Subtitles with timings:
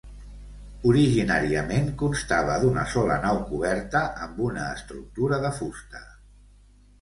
[0.91, 6.03] Originàriament constava d'una sola nau coberta amb una estructura de fusta.